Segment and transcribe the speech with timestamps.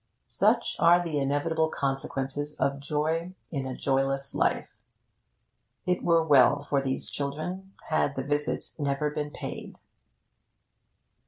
[0.25, 4.69] Such are the inevitable consequences of joy in a joyless life.
[5.85, 9.77] It were well for these children had 'The Visit' never been paid.